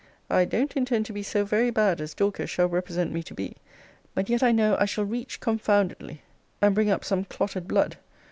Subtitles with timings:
[0.31, 3.57] I don't intend to be so very bad as Dorcas shall represent me to be.
[4.15, 6.23] But yet I know I shall reach confoundedly,
[6.59, 7.97] and bring up some clotted blood.